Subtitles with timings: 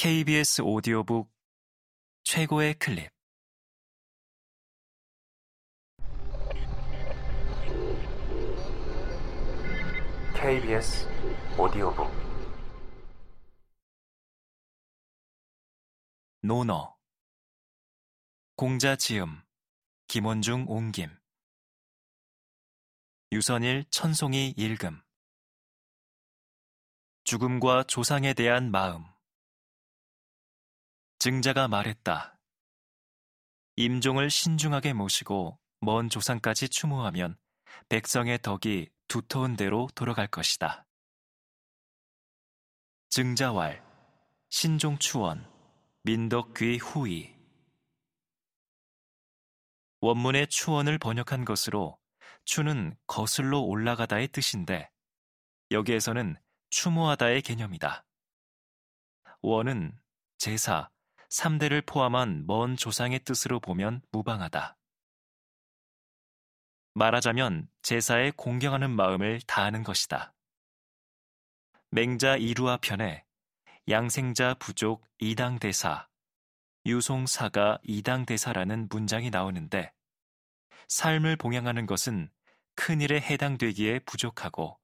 [0.00, 1.28] KBS 오디오북
[2.22, 3.10] 최고의 클립.
[10.36, 11.08] KBS
[11.58, 12.12] 오디오북.
[16.42, 16.96] 노너
[18.54, 19.42] 공자 지음
[20.06, 21.10] 김원중 옹김.
[23.32, 25.02] 유선일 천송이 읽음
[27.24, 29.17] 죽음과 조상에 대한 마음
[31.18, 32.38] 증자가 말했다.
[33.74, 37.36] 임종을 신중하게 모시고 먼 조상까지 추모하면
[37.88, 40.86] 백성의 덕이 두터운 대로 돌아갈 것이다.
[43.10, 43.84] 증자왈,
[44.50, 45.50] 신종추원,
[46.04, 47.34] 민덕귀 후이
[50.00, 51.98] 원문의 추원을 번역한 것으로
[52.44, 54.88] 추는 거슬러 올라가다의 뜻인데
[55.72, 56.36] 여기에서는
[56.70, 58.04] 추모하다의 개념이다.
[59.42, 59.98] 원은
[60.38, 60.90] 제사,
[61.30, 64.76] 3대를 포함한 먼 조상의 뜻으로 보면 무방하다.
[66.94, 70.34] 말하자면 제사에 공경하는 마음을 다하는 것이다.
[71.90, 73.24] 맹자 이루와 편에
[73.88, 76.08] 양생자 부족 이당대사,
[76.84, 79.92] 유송사가 이당대사라는 문장이 나오는데
[80.88, 82.30] 삶을 봉양하는 것은
[82.74, 84.78] 큰일에 해당되기에 부족하고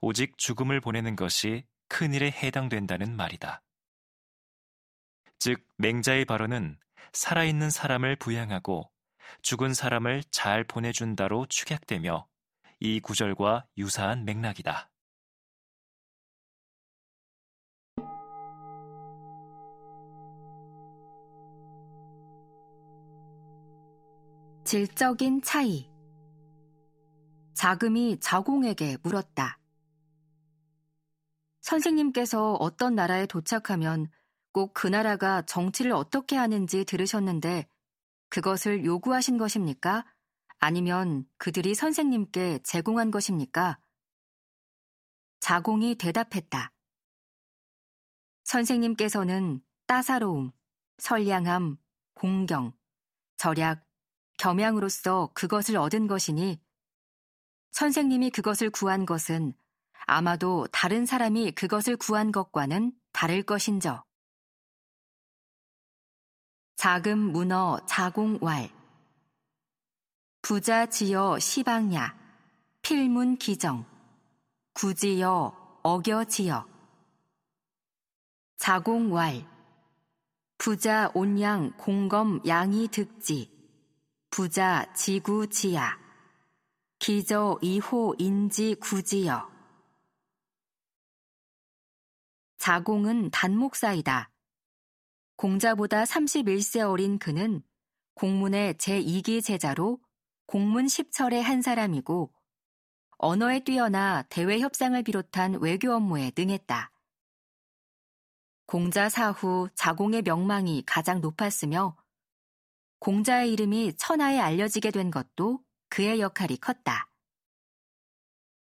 [0.00, 3.63] 오직 죽음을 보내는 것이 큰일에 해당된다는 말이다.
[5.38, 6.78] 즉, 맹자의 발언은
[7.12, 8.90] 살아있는 사람을 부양하고
[9.42, 12.26] 죽은 사람을 잘 보내준다로 축약되며
[12.80, 14.90] 이 구절과 유사한 맥락이다.
[24.64, 25.88] 질적인 차이
[27.52, 29.58] 자금이 자공에게 물었다.
[31.60, 34.08] 선생님께서 어떤 나라에 도착하면
[34.54, 37.68] 꼭 그 나라가 정치를 어떻게 하는지 들으셨는데
[38.28, 40.06] 그것을 요구하신 것입니까?
[40.60, 43.80] 아니면 그들이 선생님께 제공한 것입니까?
[45.40, 46.72] 자공이 대답했다.
[48.44, 50.52] 선생님께서는 따사로움,
[50.98, 51.76] 선량함,
[52.14, 52.72] 공경,
[53.36, 53.84] 절약,
[54.38, 56.62] 겸양으로써 그것을 얻은 것이니
[57.72, 59.52] 선생님이 그것을 구한 것은
[60.06, 64.04] 아마도 다른 사람이 그것을 구한 것과는 다를 것인저.
[66.76, 68.68] 자금 문어 자공왈.
[70.42, 72.14] 부자 지어 시방야
[72.82, 73.86] 필문 기정.
[74.74, 76.66] 구지여 어겨 지어
[78.58, 79.48] 자공왈.
[80.58, 83.50] 부자 온양 공검 양이 득지.
[84.30, 85.98] 부자 지구 지야.
[86.98, 89.50] 기저 이호 인지 구지여.
[92.58, 94.33] 자공은 단목사이다.
[95.36, 97.62] 공자보다 31세 어린 그는
[98.14, 99.98] 공문의 제2기 제자로
[100.46, 102.32] 공문 10철의 한 사람이고
[103.18, 106.92] 언어에 뛰어나 대외 협상을 비롯한 외교 업무에 능했다.
[108.66, 111.96] 공자 사후 자공의 명망이 가장 높았으며
[113.00, 117.10] 공자의 이름이 천하에 알려지게 된 것도 그의 역할이 컸다.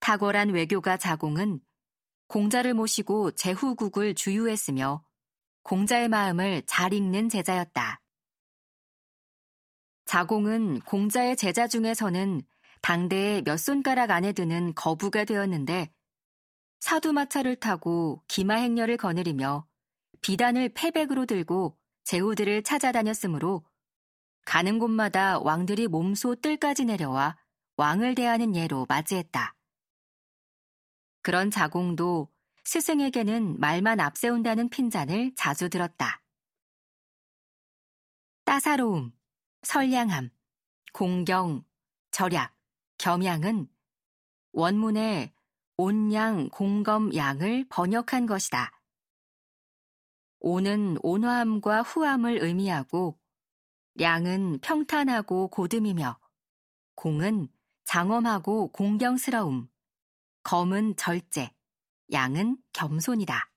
[0.00, 1.60] 탁월한 외교가 자공은
[2.26, 5.04] 공자를 모시고 제후국을 주유했으며
[5.62, 8.00] 공자의 마음을 잘 읽는 제자였다.
[10.06, 12.42] 자공은 공자의 제자 중에서는
[12.82, 15.92] 당대에 몇 손가락 안에 드는 거부가 되었는데
[16.80, 19.66] 사두마차를 타고 기마행렬을 거느리며
[20.22, 23.64] 비단을 패백으로 들고 제후들을 찾아다녔으므로
[24.44, 27.36] 가는 곳마다 왕들이 몸소 뜰까지 내려와
[27.76, 29.54] 왕을 대하는 예로 맞이했다.
[31.22, 32.28] 그런 자공도
[32.70, 36.22] 스승에게는 말만 앞세운다는 핀잔을 자주 들었다.
[38.44, 39.10] 따사로움,
[39.62, 40.30] 선량함,
[40.92, 41.64] 공경,
[42.12, 42.56] 절약,
[42.98, 43.68] 겸양은
[44.52, 45.34] 원문의
[45.78, 48.80] 온양, 공검, 양을 번역한 것이다.
[50.38, 53.18] 오는 온화함과 후함을 의미하고
[53.98, 56.20] 양은 평탄하고 고듬이며
[56.94, 57.48] 공은
[57.82, 59.68] 장엄하고 공경스러움,
[60.44, 61.52] 검은 절제,
[62.12, 63.49] 양은 겸손이다.